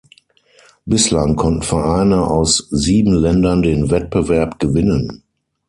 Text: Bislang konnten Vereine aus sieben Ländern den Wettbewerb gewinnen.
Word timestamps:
Bislang 0.87 1.35
konnten 1.35 1.61
Vereine 1.61 2.25
aus 2.25 2.57
sieben 2.71 3.13
Ländern 3.13 3.61
den 3.61 3.91
Wettbewerb 3.91 4.57
gewinnen. 4.57 5.21